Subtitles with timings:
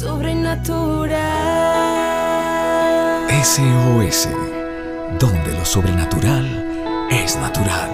[0.00, 1.10] sobrenatural.
[3.44, 4.30] SOS,
[5.18, 6.46] donde lo sobrenatural
[7.10, 7.90] es natural.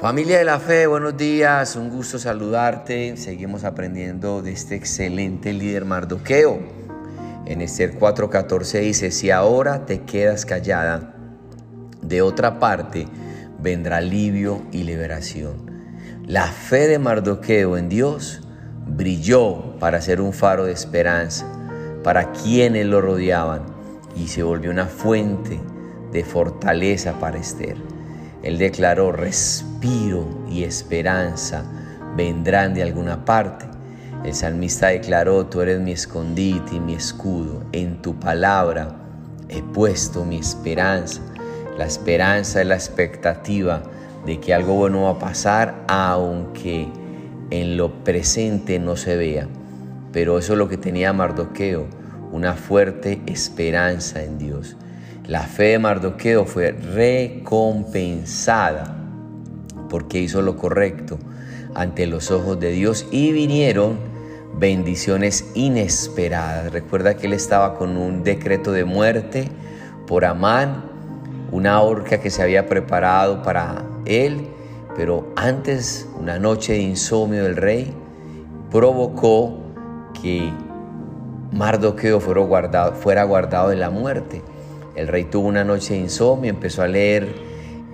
[0.00, 3.16] Familia de la Fe, buenos días, un gusto saludarte.
[3.16, 6.58] Seguimos aprendiendo de este excelente líder Mardoqueo.
[7.46, 11.14] En Esther 4:14 dice, si ahora te quedas callada,
[12.02, 13.06] de otra parte
[13.60, 15.70] vendrá alivio y liberación.
[16.26, 18.42] La fe de Mardoqueo en Dios
[18.86, 21.46] brilló para ser un faro de esperanza
[22.02, 23.62] para quienes lo rodeaban
[24.16, 25.60] y se volvió una fuente
[26.12, 27.76] de fortaleza para Esther.
[28.42, 31.64] Él declaró, respiro y esperanza
[32.16, 33.66] vendrán de alguna parte.
[34.24, 38.96] El salmista declaró, tú eres mi escondite y mi escudo, en tu palabra
[39.48, 41.20] he puesto mi esperanza.
[41.76, 43.82] La esperanza es la expectativa
[44.24, 46.88] de que algo bueno va a pasar, aunque
[47.50, 49.46] en lo presente no se vea.
[50.12, 51.86] Pero eso es lo que tenía Mardoqueo,
[52.32, 54.76] una fuerte esperanza en Dios.
[55.26, 58.96] La fe de Mardoqueo fue recompensada
[59.88, 61.18] porque hizo lo correcto
[61.74, 63.98] ante los ojos de Dios y vinieron
[64.58, 66.72] bendiciones inesperadas.
[66.72, 69.48] Recuerda que él estaba con un decreto de muerte
[70.06, 70.85] por Amán,
[71.56, 74.46] una horca que se había preparado para él,
[74.94, 77.94] pero antes una noche de insomnio del rey
[78.70, 79.58] provocó
[80.20, 80.52] que
[81.52, 84.42] Mardoqueo fuera guardado, fuera guardado de la muerte.
[84.96, 87.34] El rey tuvo una noche de insomnio, empezó a leer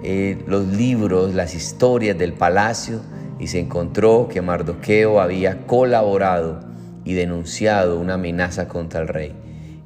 [0.02, 2.98] eh, los libros, las historias del palacio
[3.38, 6.58] y se encontró que Mardoqueo había colaborado
[7.04, 9.36] y denunciado una amenaza contra el rey.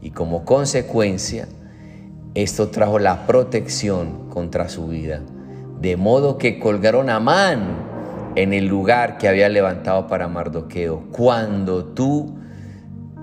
[0.00, 1.46] Y como consecuencia,
[2.36, 5.22] esto trajo la protección contra su vida.
[5.80, 7.62] De modo que colgaron a Man
[8.34, 11.04] en el lugar que había levantado para Mardoqueo.
[11.12, 12.36] Cuando tú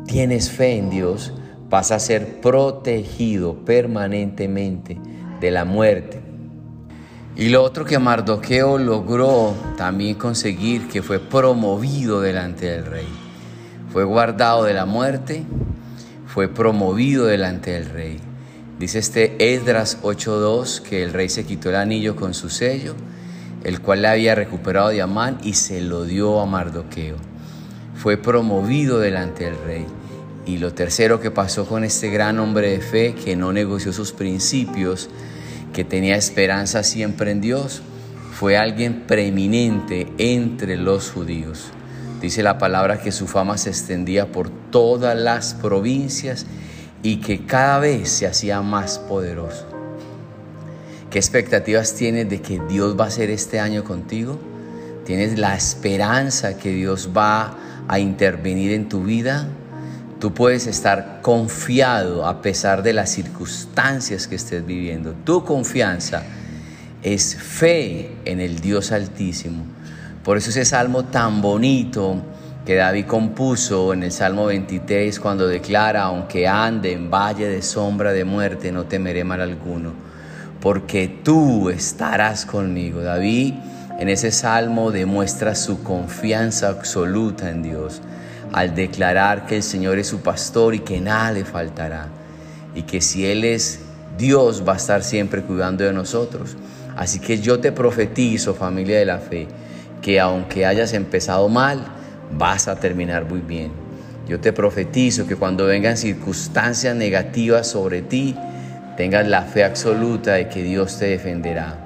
[0.07, 1.31] tienes fe en Dios,
[1.69, 4.97] vas a ser protegido permanentemente
[5.39, 6.19] de la muerte.
[7.35, 13.07] Y lo otro que Mardoqueo logró también conseguir, que fue promovido delante del rey.
[13.91, 15.43] Fue guardado de la muerte,
[16.25, 18.32] fue promovido delante del rey.
[18.79, 22.95] Dice este Esdras 8.2 que el rey se quitó el anillo con su sello,
[23.63, 27.15] el cual le había recuperado de Amán y se lo dio a Mardoqueo.
[27.95, 29.85] Fue promovido delante del rey.
[30.45, 34.11] Y lo tercero que pasó con este gran hombre de fe que no negoció sus
[34.11, 35.09] principios,
[35.71, 37.81] que tenía esperanza siempre en Dios,
[38.33, 41.67] fue alguien preeminente entre los judíos.
[42.21, 46.45] Dice la palabra que su fama se extendía por todas las provincias
[47.03, 49.67] y que cada vez se hacía más poderoso.
[51.11, 54.39] ¿Qué expectativas tienes de que Dios va a hacer este año contigo?
[55.05, 57.55] ¿Tienes la esperanza que Dios va
[57.87, 59.47] a intervenir en tu vida?
[60.19, 65.13] Tú puedes estar confiado a pesar de las circunstancias que estés viviendo.
[65.25, 66.23] Tu confianza
[67.03, 69.65] es fe en el Dios Altísimo.
[70.23, 72.23] Por eso ese salmo tan bonito
[72.65, 78.13] que David compuso en el Salmo 23 cuando declara, aunque ande en valle de sombra
[78.13, 79.91] de muerte, no temeré mal alguno,
[80.61, 83.01] porque tú estarás conmigo.
[83.01, 83.55] David
[83.99, 88.01] en ese salmo demuestra su confianza absoluta en Dios
[88.53, 92.07] al declarar que el Señor es su pastor y que nada le faltará.
[92.75, 93.79] Y que si Él es
[94.17, 96.55] Dios va a estar siempre cuidando de nosotros.
[96.95, 99.47] Así que yo te profetizo, familia de la fe,
[100.01, 101.83] que aunque hayas empezado mal,
[102.37, 103.71] vas a terminar muy bien.
[104.27, 108.35] Yo te profetizo que cuando vengan circunstancias negativas sobre ti,
[108.95, 111.77] tengas la fe absoluta de que Dios te defenderá.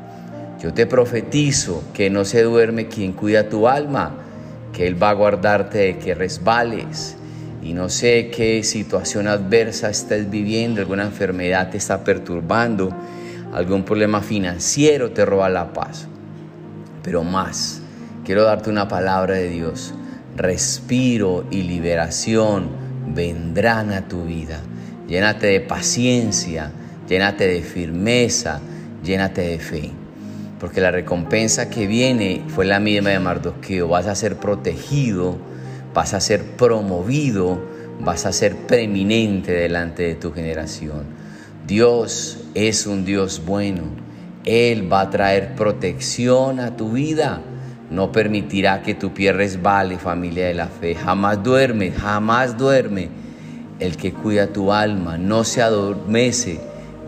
[0.62, 4.16] Yo te profetizo que no se duerme quien cuida tu alma,
[4.74, 7.16] que Él va a guardarte de que resbales.
[7.64, 12.90] Y no sé qué situación adversa estés viviendo, alguna enfermedad te está perturbando,
[13.54, 16.08] algún problema financiero te roba la paz.
[17.04, 17.82] Pero más,
[18.26, 19.94] quiero darte una palabra de Dios.
[20.38, 22.70] Respiro y liberación
[23.14, 24.62] vendrán a tu vida.
[25.08, 26.72] Llénate de paciencia,
[27.10, 28.62] llénate de firmeza,
[29.04, 29.92] llénate de fe
[30.60, 33.88] porque la recompensa que viene fue la misma de Mardoqueo.
[33.88, 35.38] Vas a ser protegido,
[35.94, 37.60] vas a ser promovido,
[38.00, 41.06] vas a ser preeminente delante de tu generación.
[41.68, 43.84] Dios es un Dios bueno.
[44.46, 47.42] Él va a traer protección a tu vida.
[47.90, 50.96] No permitirá que tu pie resbale, familia de la fe.
[50.96, 53.10] Jamás duerme, jamás duerme.
[53.80, 56.60] El que cuida tu alma no se adormece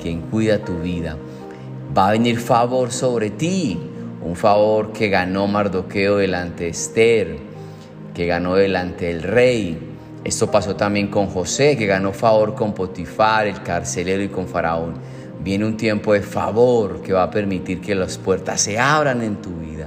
[0.02, 1.18] quien cuida tu vida.
[1.98, 3.80] va a venir favor sobre ti,
[4.22, 7.38] un favor que ganó Mardoqueo delante de Esther,
[8.14, 9.78] que ganó delante del rey.
[10.24, 14.94] Esto pasó también con José, que ganó favor con Potifar, el carcelero, y con Faraón.
[15.44, 19.38] Viene un tiempo de favor que va a permitir que las puertas se abran en
[19.38, 19.79] tu vida.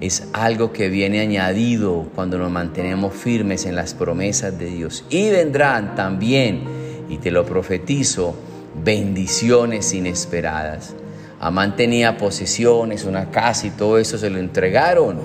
[0.00, 5.04] Es algo que viene añadido cuando nos mantenemos firmes en las promesas de Dios.
[5.10, 6.62] Y vendrán también,
[7.08, 8.36] y te lo profetizo,
[8.84, 10.94] bendiciones inesperadas.
[11.40, 15.18] Amán tenía posesiones, una casa y todo eso se lo entregaron.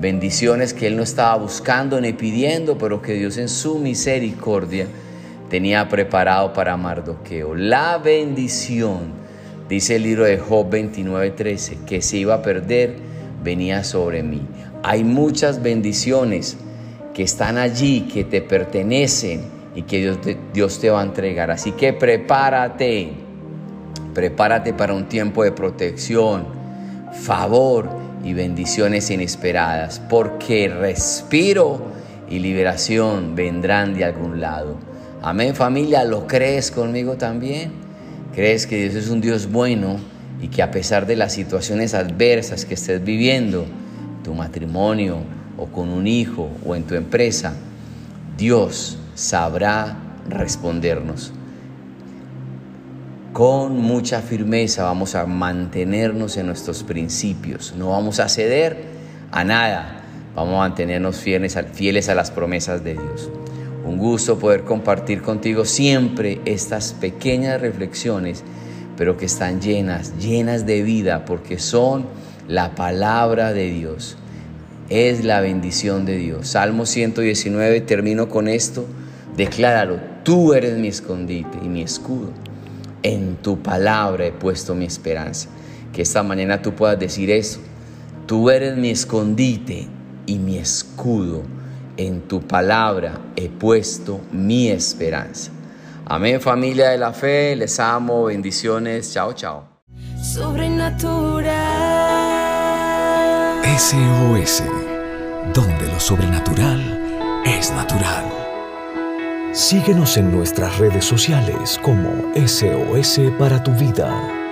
[0.00, 4.86] Bendiciones que él no estaba buscando ni pidiendo, pero que Dios en su misericordia
[5.48, 7.54] tenía preparado para Mardoqueo.
[7.54, 9.12] La bendición,
[9.68, 13.07] dice el libro de Job 29:13, que se iba a perder,
[13.42, 14.42] venía sobre mí.
[14.82, 16.56] Hay muchas bendiciones
[17.14, 19.42] que están allí, que te pertenecen
[19.74, 21.50] y que Dios te, Dios te va a entregar.
[21.50, 23.28] Así que prepárate
[24.18, 26.46] Prepárate para un tiempo de protección,
[27.12, 27.88] favor
[28.24, 31.80] y bendiciones inesperadas, porque respiro
[32.28, 34.76] y liberación vendrán de algún lado.
[35.22, 37.70] Amén familia, ¿lo crees conmigo también?
[38.34, 39.98] ¿Crees que Dios es un Dios bueno
[40.40, 43.66] y que a pesar de las situaciones adversas que estés viviendo,
[44.22, 45.18] tu matrimonio
[45.56, 47.54] o con un hijo o en tu empresa,
[48.36, 49.96] Dios sabrá
[50.28, 51.32] respondernos?
[53.38, 58.76] con mucha firmeza vamos a mantenernos en nuestros principios, no vamos a ceder
[59.30, 60.02] a nada,
[60.34, 63.30] vamos a mantenernos fieles a, fieles a las promesas de Dios.
[63.84, 68.42] Un gusto poder compartir contigo siempre estas pequeñas reflexiones,
[68.98, 72.04] pero que están llenas, llenas de vida, porque son
[72.48, 74.16] la palabra de Dios.
[74.88, 76.48] Es la bendición de Dios.
[76.48, 78.84] Salmo 119, termino con esto.
[79.36, 82.32] Decláralo, tú eres mi escondite y mi escudo
[83.04, 85.48] en tu palabra he puesto mi esperanza.
[85.92, 87.60] Que esta mañana tú puedas decir eso.
[88.26, 89.86] Tú eres mi escondite
[90.26, 91.42] y mi escudo.
[91.96, 95.52] En tu palabra he puesto mi esperanza.
[96.10, 99.64] Amén familia de la fe, les amo, bendiciones, chao, chao.
[100.22, 101.52] Sobrenatural.
[103.78, 104.62] SOS,
[105.52, 108.24] donde lo sobrenatural es natural.
[109.52, 114.47] Síguenos en nuestras redes sociales como SOS para tu vida.